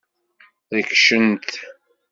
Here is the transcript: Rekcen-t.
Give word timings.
Rekcen-t. 0.75 1.49